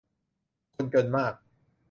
[0.73, 1.33] คนจนมาก